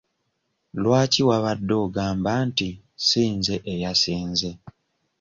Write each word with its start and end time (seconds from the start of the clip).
Lwaki 0.81 1.21
wabadde 1.29 1.73
ogamba 1.85 2.31
nti 2.47 2.67
si 3.05 3.23
nze 3.35 3.55
eyasinze? 3.73 4.51